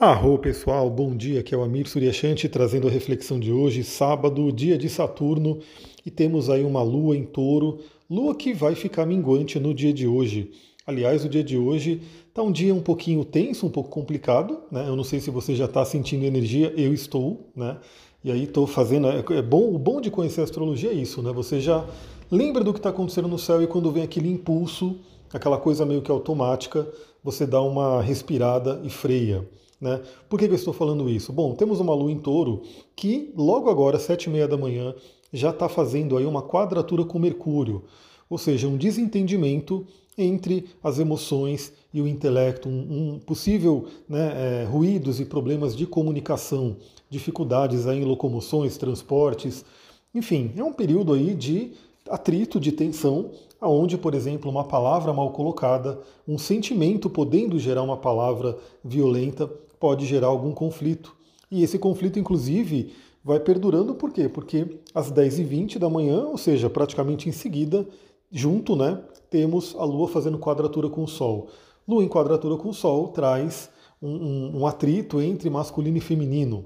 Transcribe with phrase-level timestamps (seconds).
[0.00, 4.52] Arro pessoal, bom dia, aqui é o Amir Suryashanti trazendo a reflexão de hoje, sábado,
[4.52, 5.58] dia de Saturno,
[6.06, 10.06] e temos aí uma lua em touro, lua que vai ficar minguante no dia de
[10.06, 10.52] hoje.
[10.86, 14.88] Aliás, o dia de hoje está um dia um pouquinho tenso, um pouco complicado, né?
[14.88, 17.76] Eu não sei se você já está sentindo energia, eu estou, né?
[18.22, 19.08] E aí estou fazendo.
[19.08, 21.32] É, é bom, o bom de conhecer a astrologia é isso, né?
[21.32, 21.84] Você já
[22.30, 25.00] lembra do que está acontecendo no céu e quando vem aquele impulso,
[25.32, 26.88] aquela coisa meio que automática,
[27.20, 29.44] você dá uma respirada e freia.
[29.80, 30.00] Né?
[30.28, 31.32] Por que, que eu estou falando isso?
[31.32, 32.62] Bom, temos uma lua em touro
[32.96, 34.94] que logo agora, sete e meia da manhã,
[35.32, 37.84] já está fazendo aí uma quadratura com Mercúrio,
[38.28, 39.86] ou seja, um desentendimento
[40.16, 45.86] entre as emoções e o intelecto, um, um possível né, é, ruídos e problemas de
[45.86, 46.76] comunicação,
[47.08, 49.64] dificuldades aí em locomoções, transportes,
[50.12, 51.72] enfim, é um período aí de
[52.10, 57.96] atrito, de tensão, aonde, por exemplo, uma palavra mal colocada, um sentimento podendo gerar uma
[57.96, 61.16] palavra violenta, pode gerar algum conflito.
[61.50, 62.92] E esse conflito, inclusive,
[63.24, 64.28] vai perdurando por quê?
[64.28, 67.86] Porque às 10h20 da manhã, ou seja, praticamente em seguida,
[68.30, 71.48] junto, né, temos a Lua fazendo quadratura com o Sol.
[71.86, 76.64] Lua em quadratura com o Sol traz um, um, um atrito entre masculino e feminino.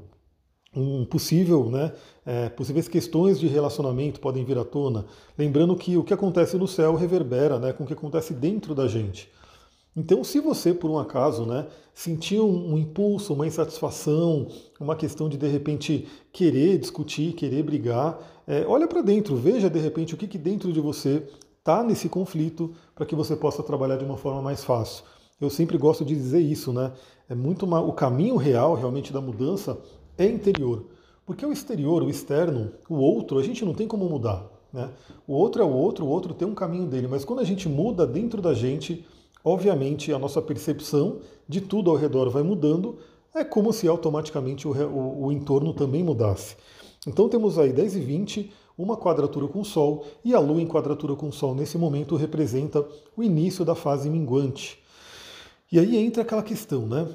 [0.75, 1.92] Um possível, né,
[2.25, 5.05] é, possíveis questões de relacionamento podem vir à tona.
[5.37, 8.89] Lembrando que o que acontece no céu reverbera né, com o que acontece dentro da
[8.89, 9.28] gente.
[9.95, 14.49] Então, se você, por um acaso, né, sentiu um, impulso, uma insatisfação,
[14.81, 19.79] uma questão de de repente querer discutir, querer brigar, é, olha para dentro, veja de
[19.79, 23.97] repente o que, que dentro de você está nesse conflito para que você possa trabalhar
[23.97, 25.05] de uma forma mais fácil.
[25.39, 26.93] Eu sempre gosto de dizer isso, né?
[27.29, 29.79] É muito uma, o caminho real realmente da mudança
[30.17, 30.87] é interior.
[31.27, 34.45] Porque o exterior, o externo, o outro, a gente não tem como mudar.
[34.73, 34.89] Né?
[35.27, 37.69] O outro é o outro, o outro tem um caminho dele, mas quando a gente
[37.69, 39.05] muda dentro da gente,
[39.45, 42.98] obviamente a nossa percepção de tudo ao redor vai mudando,
[43.35, 46.57] é como se automaticamente o, o, o entorno também mudasse.
[47.07, 50.67] Então temos aí 10 e 20, uma quadratura com o Sol, e a Lua em
[50.67, 54.78] quadratura com o Sol nesse momento representa o início da fase minguante.
[55.71, 57.09] E aí entra aquela questão, né?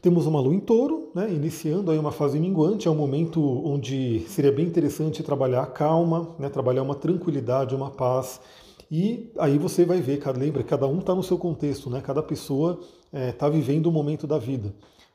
[0.00, 4.20] Temos uma lua em touro, né, iniciando aí uma fase minguante, é um momento onde
[4.28, 8.40] seria bem interessante trabalhar a calma, né, trabalhar uma tranquilidade, uma paz,
[8.90, 12.00] e aí você vai ver, lembra, cada um está no seu contexto, né?
[12.00, 12.80] cada pessoa
[13.12, 14.72] está é, vivendo um momento da vida.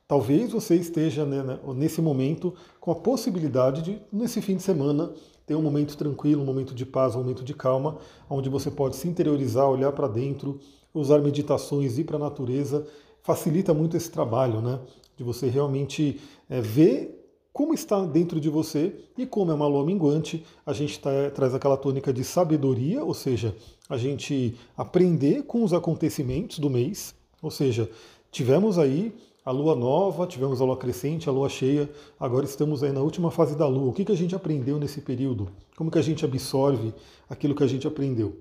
[0.08, 5.14] Talvez você esteja né, né, nesse momento com a possibilidade de, nesse fim de semana,
[5.46, 7.98] ter um momento tranquilo, um momento de paz, um momento de calma,
[8.30, 10.60] onde você pode se interiorizar, olhar para dentro,
[10.94, 12.86] usar meditações, ir para a natureza.
[13.24, 14.80] Facilita muito esse trabalho, né?
[15.16, 17.21] De você realmente é, ver
[17.54, 21.54] como está dentro de você e como é uma lua minguante, a gente tá, traz
[21.54, 23.56] aquela tônica de sabedoria, ou seja,
[23.90, 27.90] a gente aprender com os acontecimentos do mês, ou seja,
[28.32, 29.14] tivemos aí
[29.44, 33.32] a lua nova, tivemos a lua crescente, a lua cheia, agora estamos aí na última
[33.32, 33.90] fase da lua.
[33.90, 35.50] O que, que a gente aprendeu nesse período?
[35.76, 36.94] Como que a gente absorve
[37.30, 38.38] aquilo que a gente aprendeu?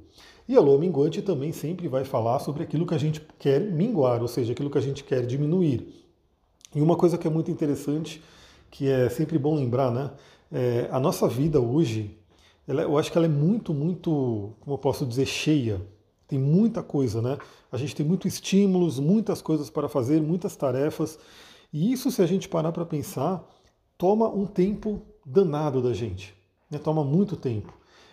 [0.46, 4.20] E a lua minguante também sempre vai falar sobre aquilo que a gente quer minguar,
[4.20, 5.88] ou seja, aquilo que a gente quer diminuir.
[6.74, 8.22] E uma coisa que é muito interessante
[8.70, 10.10] que é sempre bom lembrar, né?
[10.52, 12.16] É, a nossa vida hoje,
[12.66, 15.80] ela, eu acho que ela é muito, muito, como eu posso dizer, cheia.
[16.26, 17.38] Tem muita coisa, né?
[17.72, 21.18] A gente tem muitos estímulos, muitas coisas para fazer, muitas tarefas.
[21.72, 23.44] E isso, se a gente parar para pensar,
[23.98, 26.34] toma um tempo danado da gente.
[26.70, 26.78] Né?
[26.78, 27.72] Toma muito tempo.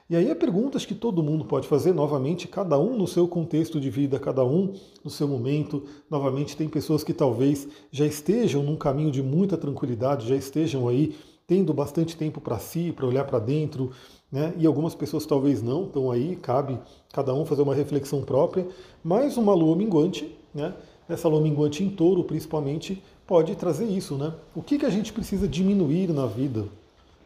[0.10, 3.78] E aí é perguntas que todo mundo pode fazer, novamente, cada um no seu contexto
[3.78, 4.74] de vida, cada um
[5.04, 5.84] no seu momento.
[6.10, 11.14] Novamente, tem pessoas que talvez já estejam num caminho de muita tranquilidade, já estejam aí
[11.46, 13.92] tendo bastante tempo para si, para olhar para dentro,
[14.32, 14.54] né?
[14.58, 16.80] E algumas pessoas talvez não, então aí cabe
[17.12, 18.66] cada um fazer uma reflexão própria.
[19.04, 20.74] Mas uma lua minguante, né?
[21.10, 24.34] Essa lua minguante em touro, principalmente, pode trazer isso, né?
[24.56, 26.66] O que, que a gente precisa diminuir na vida?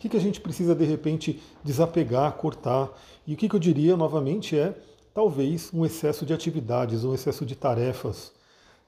[0.01, 2.89] Que, que a gente precisa de repente desapegar, cortar?
[3.27, 4.75] E o que, que eu diria novamente é
[5.13, 8.31] talvez um excesso de atividades, um excesso de tarefas.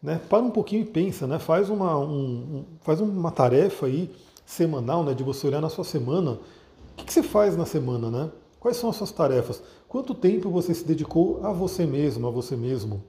[0.01, 0.19] Né?
[0.27, 1.37] Para um pouquinho e pensa, né?
[1.37, 4.09] faz, uma, um, faz uma tarefa aí
[4.43, 5.13] semanal, né?
[5.13, 6.31] de você olhar na sua semana.
[6.31, 8.09] O que, que você faz na semana?
[8.09, 8.31] Né?
[8.59, 9.61] Quais são as suas tarefas?
[9.87, 13.03] Quanto tempo você se dedicou a você mesmo, a você mesmo?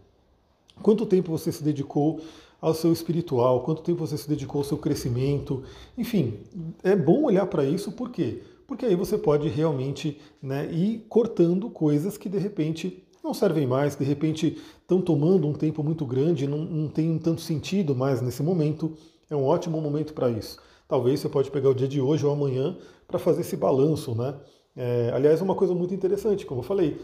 [0.82, 2.20] Quanto tempo você se dedicou
[2.64, 5.62] ao seu espiritual, quanto tempo você se dedicou ao seu crescimento.
[5.99, 6.38] Enfim,
[6.82, 8.40] é bom olhar para isso, por quê?
[8.66, 13.96] Porque aí você pode realmente né, ir cortando coisas que de repente não servem mais,
[13.96, 18.43] de repente estão tomando um tempo muito grande, não, não tem tanto sentido mais nesse
[18.43, 18.96] momento.
[19.28, 20.58] É um ótimo momento para isso.
[20.88, 24.34] Talvez você pode pegar o dia de hoje ou amanhã para fazer esse balanço, né?
[24.75, 26.99] É, aliás, uma coisa muito interessante, como eu falei.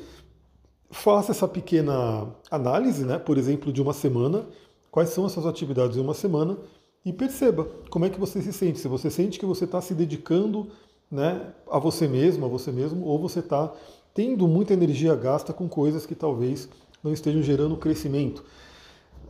[0.90, 3.18] Faça essa pequena análise, né?
[3.18, 4.46] Por exemplo, de uma semana,
[4.90, 6.58] quais são as suas atividades em uma semana
[7.04, 8.78] e perceba como é que você se sente.
[8.78, 10.68] Se você sente que você está se dedicando
[11.10, 13.72] né, a você mesmo, a você mesmo, ou você está
[14.14, 16.68] tendo muita energia gasta com coisas que talvez
[17.02, 18.44] não estejam gerando crescimento.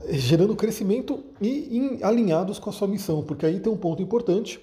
[0.08, 4.60] Gerando crescimento e em, alinhados com a sua missão, porque aí tem um ponto importante.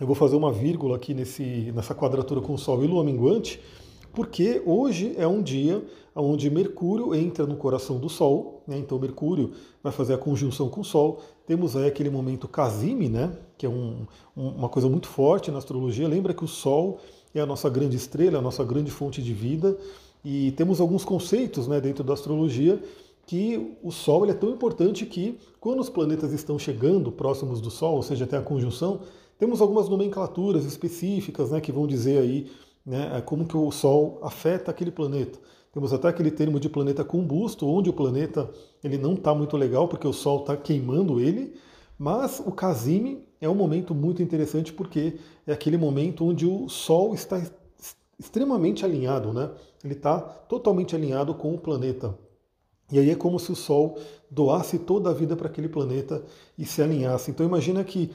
[0.00, 3.60] Eu vou fazer uma vírgula aqui nesse, nessa quadratura com Sol e Lua minguante,
[4.12, 5.84] porque hoje é um dia
[6.14, 8.78] onde Mercúrio entra no coração do Sol, né?
[8.78, 9.52] então Mercúrio
[9.82, 11.20] vai fazer a conjunção com o Sol.
[11.46, 13.36] Temos aí aquele momento Casime, né?
[13.56, 16.08] que é um, uma coisa muito forte na astrologia.
[16.08, 17.00] Lembra que o Sol
[17.34, 19.76] é a nossa grande estrela, a nossa grande fonte de vida,
[20.24, 22.82] e temos alguns conceitos né, dentro da astrologia
[23.26, 27.96] que o Sol é tão importante que quando os planetas estão chegando próximos do Sol,
[27.96, 29.00] ou seja, até a conjunção,
[29.38, 32.50] temos algumas nomenclaturas específicas né, que vão dizer aí
[32.84, 35.38] né, como que o Sol afeta aquele planeta.
[35.74, 38.48] Temos até aquele termo de planeta combusto, onde o planeta
[38.82, 41.52] ele não está muito legal porque o Sol está queimando ele,
[41.98, 47.12] mas o Casime é um momento muito interessante porque é aquele momento onde o Sol
[47.12, 47.42] está
[48.16, 49.50] extremamente alinhado, né?
[49.82, 52.16] Ele está totalmente alinhado com o planeta.
[52.92, 53.98] E aí é como se o Sol
[54.30, 56.22] doasse toda a vida para aquele planeta
[56.56, 57.32] e se alinhasse.
[57.32, 58.12] Então imagina que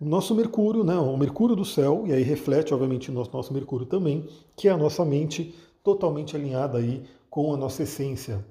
[0.00, 3.54] o nosso Mercúrio, né, o Mercúrio do céu, e aí reflete, obviamente, o nosso, nosso
[3.54, 4.26] Mercúrio também,
[4.56, 5.54] que é a nossa mente
[5.86, 8.44] totalmente alinhada aí com a nossa essência.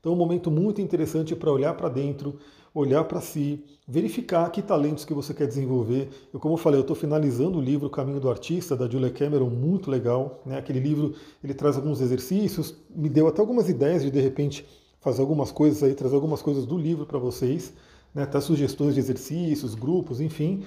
[0.00, 2.36] Então, é um momento muito interessante para olhar para dentro,
[2.74, 6.08] olhar para si, verificar que talentos que você quer desenvolver.
[6.34, 9.50] Eu, como eu falei, eu estou finalizando o livro Caminho do Artista, da Julia Cameron,
[9.50, 10.42] muito legal.
[10.44, 10.58] Né?
[10.58, 11.14] Aquele livro,
[11.44, 14.66] ele traz alguns exercícios, me deu até algumas ideias de, de repente,
[15.00, 17.72] fazer algumas coisas aí, trazer algumas coisas do livro para vocês,
[18.12, 18.24] né?
[18.24, 20.64] até sugestões de exercícios, grupos, enfim.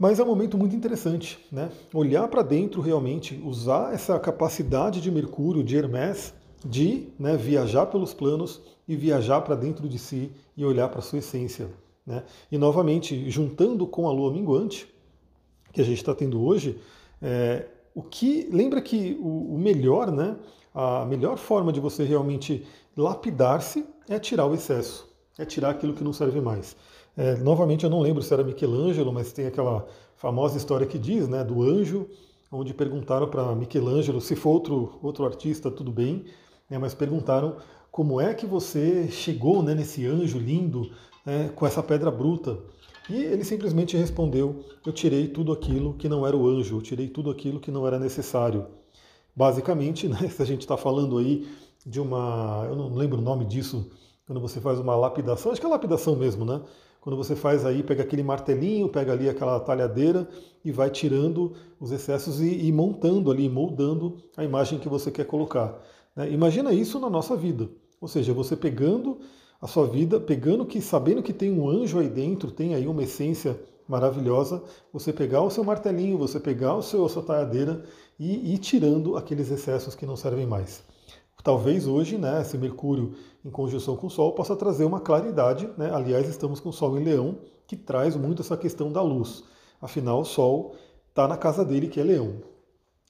[0.00, 1.70] Mas é um momento muito interessante, né?
[1.92, 6.32] Olhar para dentro realmente, usar essa capacidade de Mercúrio, de Hermes,
[6.64, 11.02] de né, viajar pelos planos e viajar para dentro de si e olhar para a
[11.02, 11.68] sua essência.
[12.06, 12.24] Né?
[12.50, 14.88] E novamente, juntando com a lua minguante,
[15.70, 16.80] que a gente está tendo hoje,
[17.20, 20.34] é, o que lembra que o, o, melhor, né,
[20.74, 22.66] a melhor forma de você realmente
[22.96, 25.06] lapidar-se é tirar o excesso,
[25.38, 26.74] é tirar aquilo que não serve mais.
[27.16, 29.86] É, novamente, eu não lembro se era Michelangelo, mas tem aquela
[30.16, 32.08] famosa história que diz, né, do anjo,
[32.50, 36.24] onde perguntaram para Michelangelo, se for outro, outro artista, tudo bem,
[36.68, 37.56] né, mas perguntaram
[37.90, 40.90] como é que você chegou né, nesse anjo lindo
[41.24, 42.58] né, com essa pedra bruta.
[43.08, 47.08] E ele simplesmente respondeu: Eu tirei tudo aquilo que não era o anjo, eu tirei
[47.08, 48.66] tudo aquilo que não era necessário.
[49.34, 51.48] Basicamente, né, se a gente está falando aí
[51.84, 52.64] de uma.
[52.68, 53.90] Eu não lembro o nome disso,
[54.26, 56.60] quando você faz uma lapidação, acho que é lapidação mesmo, né?
[57.00, 60.28] Quando você faz aí, pega aquele martelinho, pega ali aquela talhadeira
[60.64, 65.24] e vai tirando os excessos e, e montando ali, moldando a imagem que você quer
[65.24, 65.80] colocar.
[66.14, 66.30] Né?
[66.30, 67.70] Imagina isso na nossa vida.
[68.00, 69.18] Ou seja, você pegando
[69.60, 73.02] a sua vida, pegando que, sabendo que tem um anjo aí dentro, tem aí uma
[73.02, 73.58] essência
[73.88, 74.62] maravilhosa,
[74.92, 77.82] você pegar o seu martelinho, você pegar o seu, a sua talhadeira
[78.18, 80.82] e ir tirando aqueles excessos que não servem mais.
[81.42, 83.14] Talvez hoje, né, esse Mercúrio
[83.44, 85.68] em conjunção com o Sol possa trazer uma claridade.
[85.76, 85.90] Né?
[85.92, 89.44] Aliás, estamos com o Sol em Leão, que traz muito essa questão da luz.
[89.80, 90.74] Afinal, o Sol
[91.08, 92.34] está na casa dele, que é Leão.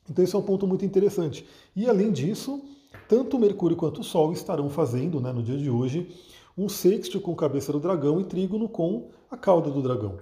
[0.09, 1.47] Então, esse é um ponto muito interessante.
[1.75, 2.63] E além disso,
[3.09, 6.15] tanto o Mercúrio quanto o Sol estarão fazendo, né, no dia de hoje,
[6.57, 10.19] um sexto com cabeça do dragão e trígono com a cauda do dragão.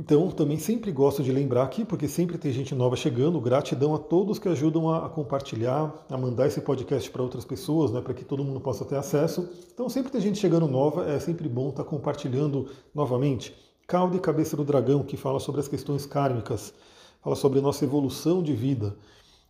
[0.00, 3.38] Então, também sempre gosto de lembrar aqui, porque sempre tem gente nova chegando.
[3.38, 8.00] Gratidão a todos que ajudam a, compartilhar, a mandar esse podcast para outras pessoas, né,
[8.00, 9.46] para que todo mundo possa ter acesso.
[9.74, 13.54] Então, sempre tem gente chegando nova, é sempre bom estar tá compartilhando novamente.
[13.86, 16.72] Cauda e Cabeça do Dragão, que fala sobre as questões kármicas,
[17.20, 18.96] fala sobre a nossa evolução de vida.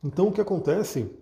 [0.02, 1.12] Então, o que acontece?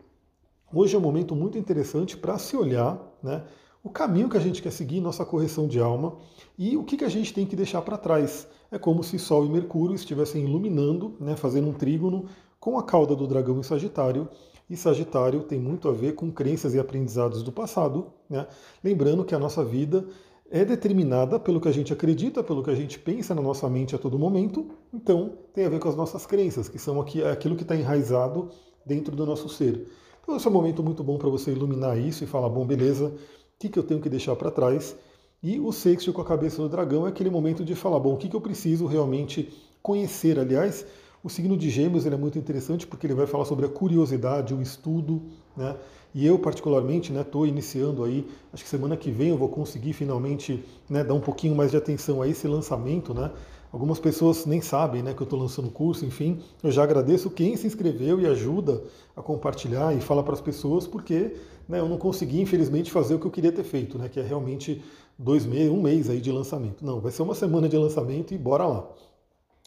[0.73, 3.45] Hoje é um momento muito interessante para se olhar, né?
[3.83, 6.17] o caminho que a gente quer seguir, nossa correção de alma
[6.59, 8.47] e o que, que a gente tem que deixar para trás.
[8.71, 12.27] É como se Sol e Mercúrio estivessem iluminando, né, fazendo um trígono
[12.61, 14.29] com a cauda do dragão em Sagitário.
[14.69, 18.13] E Sagitário tem muito a ver com crenças e aprendizados do passado.
[18.29, 18.47] Né?
[18.85, 20.07] Lembrando que a nossa vida
[20.51, 23.95] é determinada pelo que a gente acredita, pelo que a gente pensa na nossa mente
[23.95, 24.67] a todo momento.
[24.93, 28.51] Então, tem a ver com as nossas crenças, que são aquilo que está enraizado
[28.85, 29.89] dentro do nosso ser.
[30.23, 33.07] Então, esse é um momento muito bom para você iluminar isso e falar: bom, beleza,
[33.07, 33.13] o
[33.59, 34.95] que, que eu tenho que deixar para trás.
[35.41, 38.17] E o sexto com a cabeça do dragão é aquele momento de falar, bom, o
[38.17, 39.49] que, que eu preciso realmente
[39.81, 40.37] conhecer.
[40.37, 40.85] Aliás,
[41.23, 44.53] o signo de Gêmeos ele é muito interessante porque ele vai falar sobre a curiosidade,
[44.53, 45.23] o estudo,
[45.57, 45.77] né?
[46.13, 49.93] E eu particularmente, estou né, iniciando aí, acho que semana que vem eu vou conseguir
[49.93, 53.31] finalmente né, dar um pouquinho mais de atenção a esse lançamento, né?
[53.71, 56.41] Algumas pessoas nem sabem né, que eu estou lançando o curso, enfim.
[56.63, 58.83] Eu já agradeço quem se inscreveu e ajuda
[59.15, 61.37] a compartilhar e fala para as pessoas, porque
[61.69, 64.23] né, eu não consegui, infelizmente, fazer o que eu queria ter feito, né, que é
[64.23, 64.83] realmente
[65.19, 66.85] dois meses, um mês aí de lançamento.
[66.85, 68.89] Não, vai ser uma semana de lançamento e bora lá.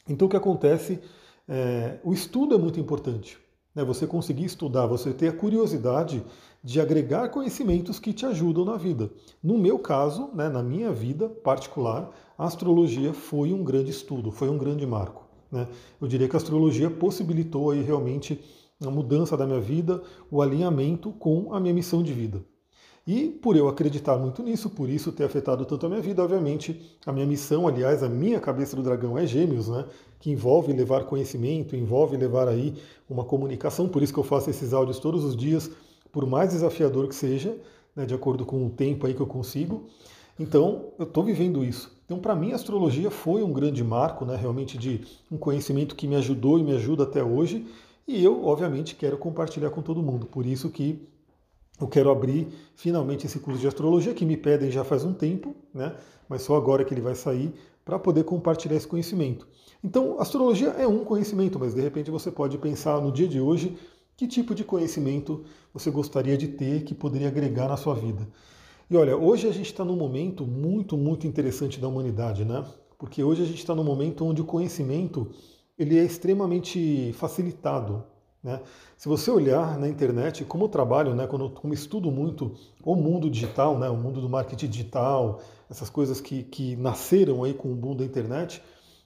[0.10, 1.00] Então o que acontece?
[1.48, 3.38] É, o estudo é muito importante.
[3.76, 3.84] Né?
[3.84, 6.24] Você conseguir estudar, você ter a curiosidade
[6.64, 9.10] de agregar conhecimentos que te ajudam na vida.
[9.44, 14.50] No meu caso, né, na minha vida particular, a astrologia foi um grande estudo, foi
[14.50, 15.28] um grande marco.
[15.52, 15.68] Né?
[16.00, 18.40] Eu diria que a astrologia possibilitou aí realmente
[18.86, 22.44] a mudança da minha vida, o alinhamento com a minha missão de vida.
[23.06, 26.98] E por eu acreditar muito nisso, por isso ter afetado tanto a minha vida, obviamente,
[27.06, 29.86] a minha missão, aliás, a minha cabeça do dragão é gêmeos, né?
[30.20, 32.76] Que envolve levar conhecimento, envolve levar aí
[33.10, 35.72] uma comunicação, por isso que eu faço esses áudios todos os dias,
[36.12, 37.58] por mais desafiador que seja,
[37.96, 39.88] né, de acordo com o tempo aí que eu consigo.
[40.40, 41.92] Então, eu estou vivendo isso.
[42.06, 46.08] Então, para mim, a astrologia foi um grande marco, né, realmente de um conhecimento que
[46.08, 47.66] me ajudou e me ajuda até hoje.
[48.08, 50.26] E eu, obviamente, quero compartilhar com todo mundo.
[50.26, 51.08] Por isso que
[51.80, 55.56] eu quero abrir finalmente esse curso de astrologia que me pedem já faz um tempo,
[55.74, 55.96] né?
[56.30, 59.48] Mas só agora que ele vai sair para poder compartilhar esse conhecimento.
[59.84, 63.76] Então, astrologia é um conhecimento, mas de repente você pode pensar no dia de hoje
[64.16, 68.28] que tipo de conhecimento você gostaria de ter que poderia agregar na sua vida.
[68.90, 72.64] E olha, hoje a gente está num momento muito, muito interessante da humanidade, né?
[73.00, 75.32] Porque hoje a gente está num momento onde o conhecimento
[75.78, 78.04] ele é extremamente facilitado.
[78.44, 78.60] Né?
[78.98, 83.30] Se você olhar na internet, como eu trabalho, né, quando eu estudo muito o mundo
[83.30, 87.76] digital, né, o mundo do marketing digital, essas coisas que, que nasceram aí com o
[87.76, 88.62] boom da internet,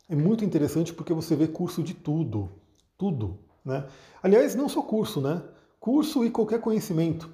[0.09, 2.49] é muito interessante porque você vê curso de tudo,
[2.97, 3.37] tudo.
[3.63, 3.85] Né?
[4.21, 5.41] Aliás, não só curso, né?
[5.79, 7.29] Curso e qualquer conhecimento.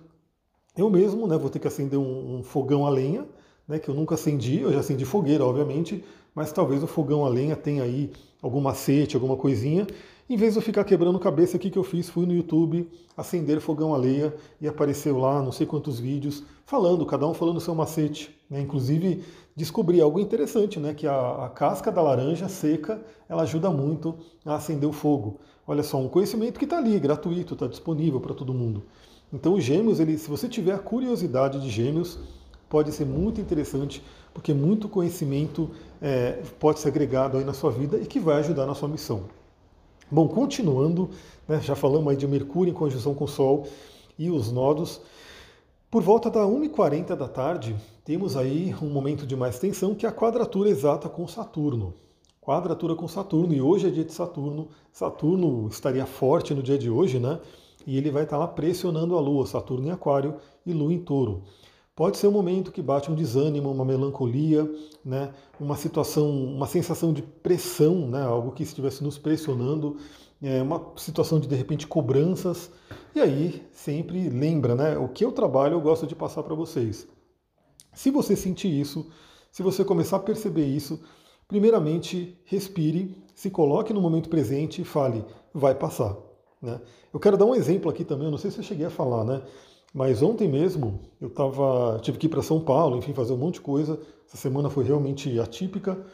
[0.76, 3.28] Eu mesmo né, vou ter que acender um, um fogão a lenha,
[3.68, 6.04] né, que eu nunca acendi, eu já acendi fogueira, obviamente,
[6.34, 9.86] mas talvez o fogão a lenha tenha aí algum macete, alguma coisinha,
[10.32, 12.10] em vez de eu ficar quebrando cabeça, o que, eu fiz?
[12.10, 17.06] Fui no YouTube, acender fogão a lenha e apareceu lá não sei quantos vídeos falando,
[17.06, 18.34] cada um falando o seu macete.
[18.50, 18.62] Né?
[18.62, 20.94] Inclusive descobri algo interessante, né?
[20.94, 25.38] que a, a, casca da laranja seca ela ajuda muito a acender o fogo.
[25.68, 28.84] Olha só, um conhecimento que está ali, gratuito, está disponível para todo mundo.
[29.34, 32.18] Então os gêmeos, ele, se você tiver a curiosidade de gêmeos,
[32.70, 34.02] pode ser muito interessante,
[34.34, 35.70] porque muito conhecimento
[36.02, 39.41] é, pode ser agregado aí na sua vida e que vai ajudar na sua missão.
[40.14, 41.10] Bom, continuando,
[41.48, 43.66] né, já falamos aí de Mercúrio em conjunção com o Sol
[44.20, 45.00] e os nodos.
[45.90, 50.10] Por volta da 1h40 da tarde, temos aí um momento de mais tensão, que é
[50.10, 51.94] a quadratura exata com Saturno.
[52.42, 54.68] Quadratura com Saturno, e hoje é dia de Saturno.
[54.92, 57.40] Saturno estaria forte no dia de hoje, né?
[57.88, 61.44] E ele vai estar lá pressionando a Lua, Saturno em Aquário e Lua em Touro.
[61.96, 64.70] Pode ser um momento que bate um desânimo, uma melancolia,
[65.04, 69.98] né, uma situação, uma sensação de pressão, né, algo que estivesse nos pressionando,
[70.42, 72.72] é, uma situação de de repente cobranças.
[73.14, 77.08] E aí sempre lembra, né, o que eu trabalho eu gosto de passar para vocês.
[77.94, 79.12] Se você sentir isso,
[79.52, 81.04] se você começar a perceber isso,
[81.46, 86.16] primeiramente respire, se coloque no momento presente e fale, vai passar.
[86.62, 86.80] Né?
[87.14, 89.26] Eu quero dar um exemplo aqui também, eu não sei se eu cheguei a falar,
[89.26, 89.42] né?
[89.94, 93.56] Mas ontem mesmo eu tava, tive que ir para São Paulo, enfim, fazer um monte
[93.56, 94.00] de coisa.
[94.28, 96.06] Essa semana foi realmente atípica.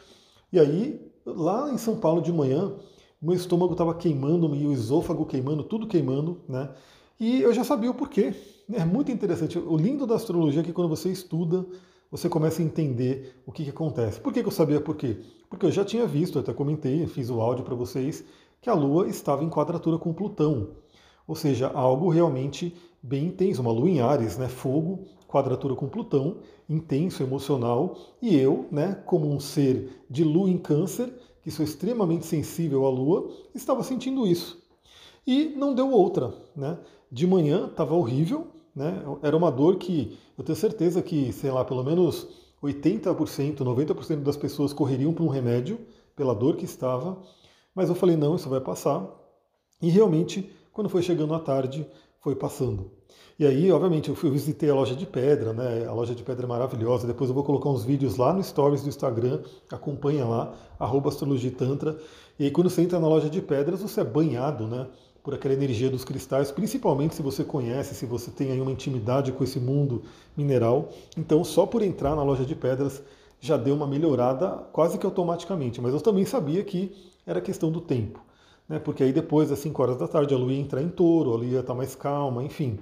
[0.51, 2.74] E aí, lá em São Paulo de manhã,
[3.22, 6.69] meu estômago estava queimando, o esôfago queimando, tudo queimando, né?
[7.19, 8.34] E eu já sabia o porquê.
[8.72, 9.57] É muito interessante.
[9.57, 11.65] O lindo da astrologia é que quando você estuda,
[12.12, 14.19] você começa a entender o que, que acontece.
[14.19, 15.17] Por que, que eu sabia por quê?
[15.50, 18.24] Porque eu já tinha visto, até comentei, fiz o áudio para vocês,
[18.62, 20.69] que a Lua estava em quadratura com Plutão.
[21.27, 22.75] Ou seja, algo realmente
[23.08, 24.50] bem intenso, uma lua em Ares, né?
[24.50, 26.38] Fogo, quadratura com Plutão,
[26.70, 32.26] intenso, emocional, e eu, né, como um ser de lua em câncer, que sou extremamente
[32.26, 34.62] sensível à lua, estava sentindo isso.
[35.26, 36.78] E não deu outra, né?
[37.10, 39.02] De manhã estava horrível, né?
[39.22, 42.28] Era uma dor que eu tenho certeza que, sei lá, pelo menos
[42.62, 45.80] 80%, 90% das pessoas correriam para um remédio
[46.16, 47.22] pela dor que estava,
[47.74, 49.08] mas eu falei, não, isso vai passar.
[49.82, 51.88] E realmente quando foi chegando à tarde,
[52.21, 52.91] foi passando.
[53.39, 55.86] E aí, obviamente, eu fui visitei a loja de pedra, né?
[55.88, 57.05] A loja de pedra é maravilhosa.
[57.05, 59.41] Depois eu vou colocar uns vídeos lá no Stories do Instagram.
[59.71, 61.95] Acompanha lá, arroba astrologia tantra.
[62.39, 64.88] E aí, quando você entra na loja de pedras, você é banhado, né?
[65.21, 69.31] Por aquela energia dos cristais, principalmente se você conhece, se você tem aí uma intimidade
[69.31, 70.01] com esse mundo
[70.36, 70.89] mineral.
[71.15, 73.03] Então, só por entrar na loja de pedras
[73.39, 75.79] já deu uma melhorada quase que automaticamente.
[75.79, 76.91] Mas eu também sabia que
[77.24, 78.26] era questão do tempo
[78.67, 78.79] né?
[78.79, 81.38] porque aí depois das 5 horas da tarde a lua ia entrar em touro, a
[81.38, 82.79] lua ia estar mais calma, enfim.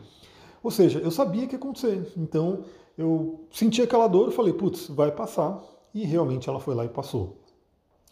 [0.63, 2.63] Ou seja, eu sabia que ia acontecer, então
[2.97, 5.61] eu senti aquela dor falei, putz, vai passar,
[5.93, 7.37] e realmente ela foi lá e passou.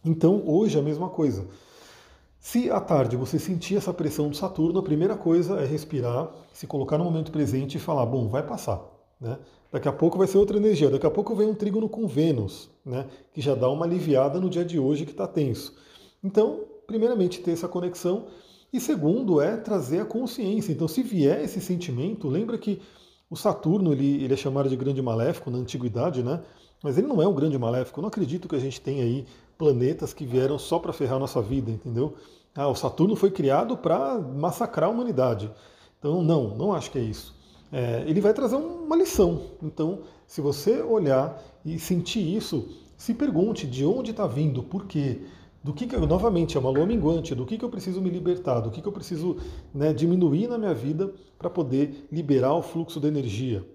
[0.05, 1.47] Então hoje é a mesma coisa.
[2.39, 6.67] Se à tarde você sentir essa pressão do Saturno, a primeira coisa é respirar, se
[6.67, 8.81] colocar no momento presente e falar, bom, vai passar.
[9.19, 9.39] Né?
[9.71, 10.89] Daqui a pouco vai ser outra energia.
[10.89, 13.07] Daqui a pouco vem um trígono com Vênus, né?
[13.33, 15.73] Que já dá uma aliviada no dia de hoje que está tenso.
[16.21, 18.27] Então, primeiramente, ter essa conexão.
[18.71, 20.71] E segundo, é trazer a consciência.
[20.71, 22.81] Então, se vier esse sentimento, lembra que
[23.29, 26.41] o Saturno ele, ele é chamado de grande maléfico na antiguidade, né?
[26.83, 27.99] Mas ele não é um grande maléfico.
[27.99, 29.25] Eu não acredito que a gente tenha aí
[29.57, 32.13] planetas que vieram só para ferrar nossa vida, entendeu?
[32.55, 35.49] Ah, o Saturno foi criado para massacrar a humanidade.
[35.99, 37.33] Então, não, não acho que é isso
[37.73, 39.41] é, ele vai trazer uma lição.
[39.61, 45.23] Então, se você olhar e sentir isso, se pergunte de onde está vindo, por quê,
[45.63, 48.09] do que, que eu, novamente, é uma lua minguante, do que, que eu preciso me
[48.09, 49.37] libertar, do que, que eu preciso
[49.73, 53.65] né, diminuir na minha vida para poder liberar o fluxo da energia.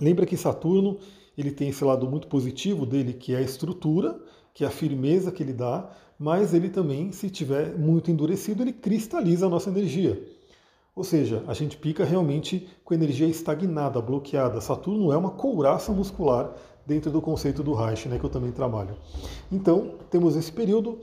[0.00, 0.98] Lembra que Saturno
[1.38, 4.18] ele tem esse lado muito positivo dele, que é a estrutura,
[4.52, 8.72] que é a firmeza que ele dá, mas ele também, se tiver muito endurecido, ele
[8.72, 10.20] cristaliza a nossa energia.
[10.94, 14.62] Ou seja, a gente fica realmente com energia estagnada, bloqueada.
[14.62, 16.54] Saturno é uma couraça muscular
[16.86, 18.96] dentro do conceito do Reich, né, que eu também trabalho.
[19.50, 20.98] Então, temos esse período.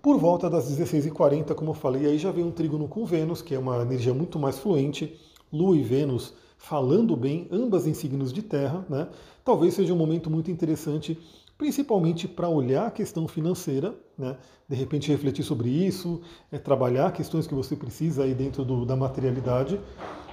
[0.00, 3.54] Por volta das 16h40, como eu falei, aí já vem um trígono com Vênus, que
[3.54, 5.18] é uma energia muito mais fluente.
[5.52, 8.84] Lua e Vênus falando bem, ambas em signos de terra.
[8.88, 9.08] Né?
[9.44, 11.18] Talvez seja um momento muito interessante
[11.62, 14.36] principalmente para olhar a questão financeira, né?
[14.68, 16.20] de repente refletir sobre isso,
[16.50, 19.78] é, trabalhar questões que você precisa aí dentro do, da materialidade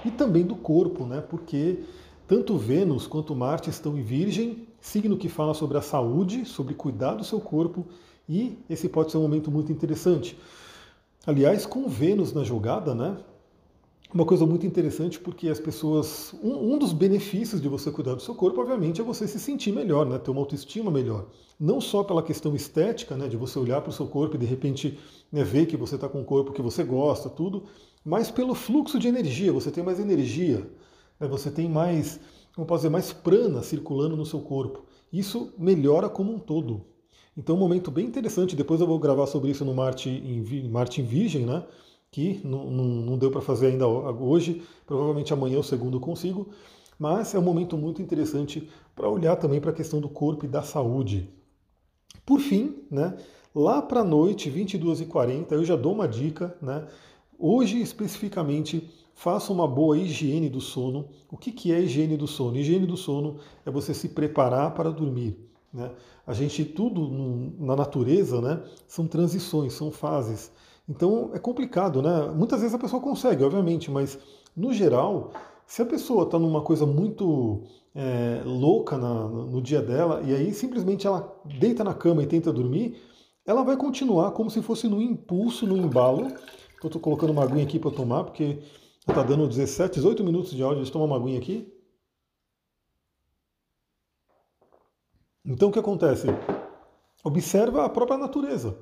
[0.04, 1.20] e também do corpo, né?
[1.20, 1.84] porque
[2.26, 7.14] tanto Vênus quanto Marte estão em Virgem, signo que fala sobre a saúde, sobre cuidar
[7.14, 7.86] do seu corpo,
[8.28, 10.38] e esse pode ser um momento muito interessante.
[11.26, 13.18] Aliás, com Vênus na jogada, né?
[14.12, 16.34] uma coisa muito interessante porque as pessoas.
[16.42, 19.72] Um, um, dos benefícios de você cuidar do seu corpo, obviamente, é você se sentir
[19.72, 20.18] melhor, né?
[20.18, 21.26] ter uma autoestima melhor.
[21.58, 23.28] Não só pela questão estética, né?
[23.28, 24.98] de você olhar para o seu corpo e de repente
[25.30, 27.64] né, ver que você está com um corpo que você gosta, tudo,
[28.04, 29.52] mas pelo fluxo de energia.
[29.52, 30.66] Você tem mais energia,
[31.18, 31.28] né?
[31.28, 32.18] você tem mais,
[32.54, 34.84] como posso dizer, mais prana circulando no seu corpo.
[35.12, 36.84] Isso melhora como um todo.
[37.36, 38.56] Então, um momento bem interessante.
[38.56, 41.64] Depois eu vou gravar sobre isso no Marte em, Marte em Virgem, né?
[42.10, 46.48] que não, não, não deu para fazer ainda hoje, provavelmente amanhã o segundo consigo,
[46.98, 50.48] mas é um momento muito interessante para olhar também para a questão do corpo e
[50.48, 51.30] da saúde.
[52.26, 53.16] Por fim, né,
[53.54, 56.86] lá para a noite, 22h40, eu já dou uma dica, né,
[57.38, 61.10] hoje especificamente, faça uma boa higiene do sono.
[61.30, 62.56] O que, que é higiene do sono?
[62.56, 65.36] Higiene do sono é você se preparar para dormir.
[65.70, 65.90] Né?
[66.26, 70.50] A gente, tudo na natureza, né, são transições, são fases.
[70.88, 72.32] Então é complicado, né?
[72.34, 74.18] Muitas vezes a pessoa consegue, obviamente, mas
[74.56, 75.32] no geral,
[75.66, 80.50] se a pessoa está numa coisa muito é, louca na, no dia dela e aí
[80.54, 82.96] simplesmente ela deita na cama e tenta dormir,
[83.44, 86.26] ela vai continuar como se fosse no impulso, no embalo.
[86.82, 88.58] Estou colocando uma aguinha aqui para tomar, porque
[89.10, 91.72] está dando 17, 18 minutos de áudio, deixa eu tomar uma aguinha aqui.
[95.44, 96.28] Então o que acontece?
[97.24, 98.78] Observa a própria natureza.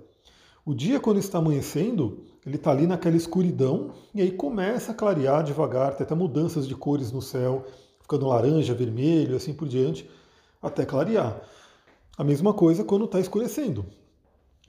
[0.65, 5.43] O dia, quando está amanhecendo, ele está ali naquela escuridão e aí começa a clarear
[5.43, 7.65] devagar, tem até mudanças de cores no céu,
[8.01, 10.09] ficando laranja, vermelho, assim por diante,
[10.61, 11.41] até clarear.
[12.19, 13.87] A mesma coisa quando está escurecendo.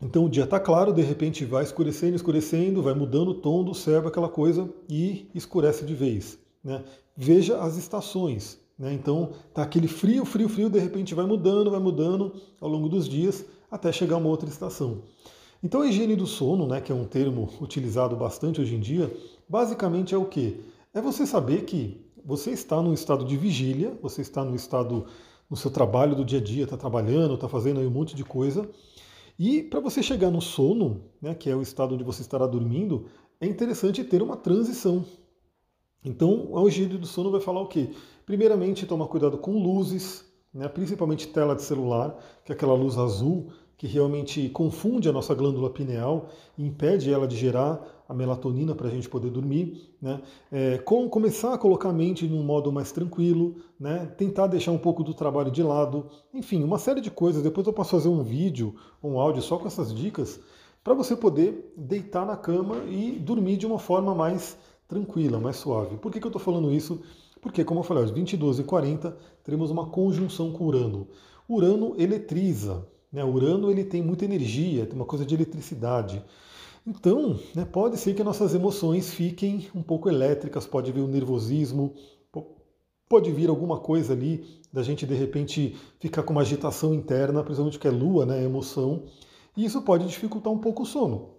[0.01, 3.73] Então o dia está claro, de repente vai escurecendo, escurecendo, vai mudando o tom do
[3.73, 6.39] céu, aquela coisa, e escurece de vez.
[6.63, 6.83] Né?
[7.15, 8.59] Veja as estações.
[8.77, 8.93] Né?
[8.93, 13.09] Então tá aquele frio, frio, frio, de repente vai mudando, vai mudando ao longo dos
[13.09, 15.03] dias, até chegar uma outra estação.
[15.61, 19.13] Então a higiene do sono, né, que é um termo utilizado bastante hoje em dia,
[19.47, 20.61] basicamente é o que?
[20.93, 25.05] É você saber que você está num estado de vigília, você está no estado
[25.49, 28.23] no seu trabalho do dia a dia, está trabalhando, está fazendo aí um monte de
[28.23, 28.69] coisa.
[29.39, 33.05] E para você chegar no sono, né, que é o estado onde você estará dormindo,
[33.39, 35.05] é interessante ter uma transição.
[36.03, 37.89] Então a higiene do sono vai falar o quê?
[38.25, 43.53] Primeiramente, tomar cuidado com luzes, né, principalmente tela de celular, que é aquela luz azul
[43.79, 48.89] que realmente confunde a nossa glândula pineal e impede ela de gerar a melatonina para
[48.89, 50.21] a gente poder dormir, né?
[50.51, 54.05] É, com, começar a colocar a mente num modo mais tranquilo, né?
[54.17, 57.41] tentar deixar um pouco do trabalho de lado, enfim, uma série de coisas.
[57.41, 60.41] Depois eu posso fazer um vídeo, um áudio só com essas dicas,
[60.83, 64.57] para você poder deitar na cama e dormir de uma forma mais
[64.89, 65.95] tranquila, mais suave.
[65.95, 67.01] Por que, que eu estou falando isso?
[67.41, 71.07] Porque, como eu falei, aos 22 e 40 teremos uma conjunção com Urano.
[71.47, 73.23] Urano eletriza, né?
[73.23, 76.23] Urano ele tem muita energia, tem uma coisa de eletricidade.
[76.85, 81.93] Então, né, pode ser que nossas emoções fiquem um pouco elétricas, pode vir o nervosismo,
[83.07, 87.79] pode vir alguma coisa ali da gente de repente ficar com uma agitação interna, principalmente
[87.79, 89.03] que é lua, né, emoção,
[89.57, 91.31] e isso pode dificultar um pouco o sono.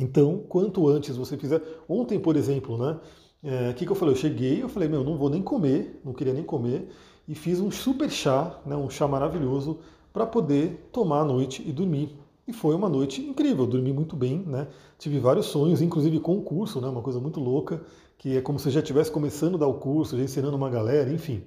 [0.00, 1.62] Então, quanto antes você fizer.
[1.88, 2.98] Ontem, por exemplo, né?
[3.42, 4.14] O é, que, que eu falei?
[4.14, 6.88] Eu cheguei, eu falei, meu, não vou nem comer, não queria nem comer.
[7.26, 9.80] e fiz um super chá, né, um chá maravilhoso,
[10.12, 12.16] para poder tomar à noite e dormir.
[12.46, 14.68] E foi uma noite incrível, dormi muito bem, né?
[14.98, 16.88] Tive vários sonhos, inclusive com o curso, né?
[16.88, 17.82] Uma coisa muito louca,
[18.16, 21.12] que é como se já estivesse começando a dar o curso, já ensinando uma galera,
[21.12, 21.42] enfim.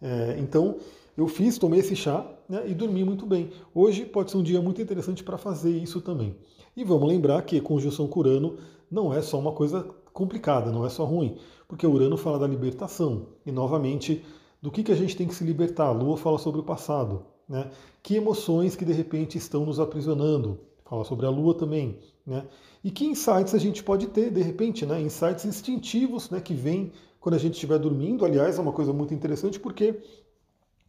[0.00, 0.76] É, então,
[1.16, 3.50] eu fiz, tomei esse chá né, e dormi muito bem.
[3.74, 6.36] Hoje pode ser um dia muito interessante para fazer isso também.
[6.76, 8.58] E vamos lembrar que conjunção com Urano
[8.90, 13.26] não é só uma coisa complicada, não é só ruim, porque Urano fala da libertação
[13.44, 14.24] e, novamente,
[14.62, 15.86] do que, que a gente tem que se libertar.
[15.86, 17.70] A Lua fala sobre o passado, né?
[18.02, 20.58] Que emoções que de repente estão nos aprisionando?
[20.84, 21.98] Fala sobre a Lua também.
[22.26, 22.44] Né?
[22.82, 25.00] E que insights a gente pode ter, de repente, né?
[25.00, 26.40] insights instintivos né?
[26.40, 28.24] que vêm quando a gente estiver dormindo.
[28.24, 30.00] Aliás, é uma coisa muito interessante porque,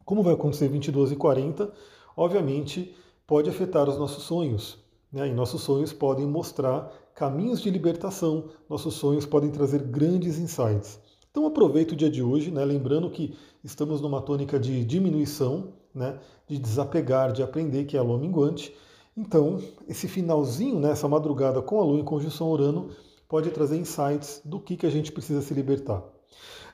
[0.06, 1.72] como vai acontecer 22 e 40,
[2.16, 4.78] obviamente pode afetar os nossos sonhos.
[5.12, 5.28] Né?
[5.28, 11.00] E nossos sonhos podem mostrar caminhos de libertação, nossos sonhos podem trazer grandes insights.
[11.32, 12.64] Então aproveita o dia de hoje, né?
[12.64, 16.20] lembrando que estamos numa tônica de diminuição, né?
[16.48, 18.74] de desapegar, de aprender, que é a lua minguante.
[19.16, 20.92] Então, esse finalzinho, né?
[20.92, 22.90] essa madrugada com a lua em conjunção Urano,
[23.28, 26.04] pode trazer insights do que, que a gente precisa se libertar.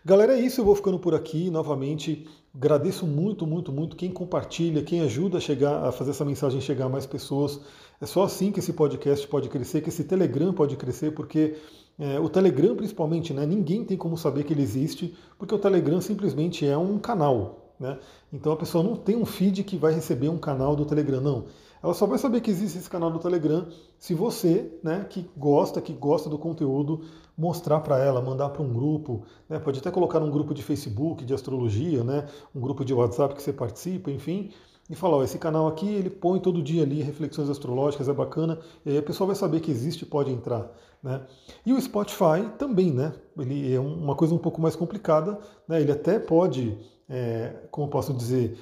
[0.06, 1.50] Galera, é isso, eu vou ficando por aqui.
[1.50, 6.60] Novamente, agradeço muito, muito, muito quem compartilha, quem ajuda a chegar, a fazer essa mensagem
[6.60, 7.62] chegar a mais pessoas.
[8.02, 11.56] É só assim que esse podcast pode crescer, que esse Telegram pode crescer, porque
[11.98, 16.02] é, o Telegram, principalmente, né, ninguém tem como saber que ele existe, porque o Telegram
[16.02, 17.63] simplesmente é um canal.
[17.80, 17.98] Né?
[18.32, 21.46] Então a pessoa não tem um feed que vai receber um canal do Telegram, não.
[21.82, 23.68] Ela só vai saber que existe esse canal do Telegram
[24.00, 27.02] se você, né, que gosta, que gosta do conteúdo,
[27.38, 31.26] mostrar para ela, mandar para um grupo, né, pode até colocar num grupo de Facebook
[31.26, 34.52] de astrologia, né, um grupo de WhatsApp que você participa, enfim,
[34.90, 38.60] e falar, ó, esse canal aqui ele põe todo dia ali reflexões astrológicas, é bacana,
[38.86, 40.72] e aí a pessoa vai saber que existe pode entrar.
[41.02, 41.22] Né?
[41.66, 43.14] E o Spotify também, né?
[43.38, 45.82] Ele é uma coisa um pouco mais complicada, né?
[45.82, 46.78] Ele até pode,
[47.14, 48.58] é, como posso dizer,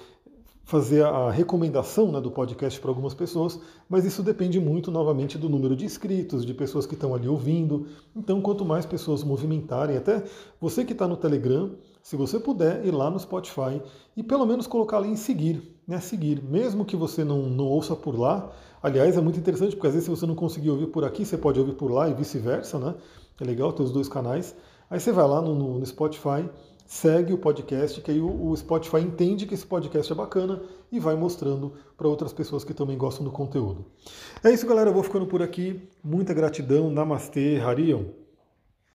[0.65, 3.57] fazer a recomendação né, do podcast para algumas pessoas,
[3.89, 7.87] mas isso depende muito, novamente, do número de inscritos, de pessoas que estão ali ouvindo.
[8.13, 10.23] Então, quanto mais pessoas movimentarem, até
[10.59, 11.71] você que está no Telegram,
[12.03, 13.81] se você puder ir lá no Spotify
[14.17, 15.99] e pelo menos colocar ali em seguir, né?
[15.99, 18.51] Seguir, mesmo que você não, não ouça por lá.
[18.83, 21.37] Aliás, é muito interessante porque às vezes se você não conseguir ouvir por aqui, você
[21.37, 22.95] pode ouvir por lá e vice-versa, né?
[23.39, 24.55] É legal ter os dois canais.
[24.89, 26.49] Aí você vai lá no, no, no Spotify,
[26.91, 31.15] segue o podcast, que aí o, Spotify entende que esse podcast é bacana e vai
[31.15, 33.85] mostrando para outras pessoas que também gostam do conteúdo.
[34.43, 34.89] É isso, galera.
[34.89, 35.87] Eu vou ficando por aqui.
[36.03, 36.91] Muita gratidão.
[36.91, 38.20] Namastê, Harion.